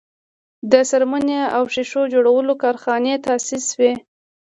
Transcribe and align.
د 0.71 0.73
څرمنې 0.89 1.41
او 1.55 1.63
ښیښو 1.73 2.01
جوړولو 2.13 2.53
کارخانې 2.63 3.13
تاسیس 3.25 3.63
شوې. 3.71 3.93